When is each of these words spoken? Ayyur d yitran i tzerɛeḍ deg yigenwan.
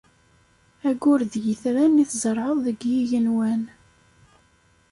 Ayyur 0.89 1.21
d 1.31 1.33
yitran 1.45 2.01
i 2.03 2.05
tzerɛeḍ 2.09 2.57
deg 2.65 2.79
yigenwan. 2.91 3.61